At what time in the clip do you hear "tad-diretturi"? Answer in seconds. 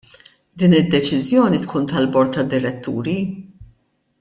2.39-3.17